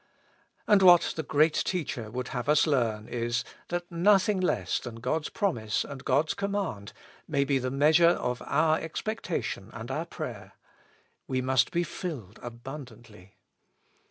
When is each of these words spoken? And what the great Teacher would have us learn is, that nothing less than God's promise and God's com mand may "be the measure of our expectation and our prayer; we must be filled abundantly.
And 0.67 0.81
what 0.81 1.13
the 1.15 1.21
great 1.21 1.53
Teacher 1.53 2.09
would 2.09 2.29
have 2.29 2.49
us 2.49 2.65
learn 2.65 3.07
is, 3.07 3.43
that 3.67 3.91
nothing 3.91 4.39
less 4.39 4.79
than 4.79 4.95
God's 4.95 5.29
promise 5.29 5.83
and 5.83 6.03
God's 6.03 6.33
com 6.33 6.53
mand 6.53 6.91
may 7.27 7.43
"be 7.45 7.59
the 7.59 7.69
measure 7.69 8.07
of 8.07 8.41
our 8.47 8.79
expectation 8.79 9.69
and 9.73 9.91
our 9.91 10.07
prayer; 10.07 10.53
we 11.27 11.39
must 11.39 11.69
be 11.71 11.83
filled 11.83 12.39
abundantly. 12.41 13.35